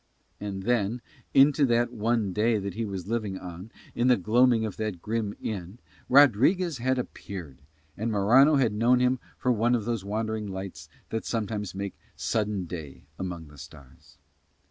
[0.39, 0.99] And then,
[1.35, 5.35] into that one day that he was living on in the gloaming of that grim
[5.39, 5.77] inn,
[6.09, 7.61] Rodriguez had appeared,
[7.95, 12.65] and Morano had known him for one of those wandering lights that sometimes make sudden
[12.65, 14.17] day among the stars.